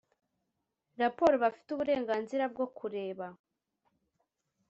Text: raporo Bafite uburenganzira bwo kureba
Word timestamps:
raporo 1.01 1.35
Bafite 1.43 1.67
uburenganzira 1.71 2.43
bwo 2.53 2.65
kureba 2.77 3.27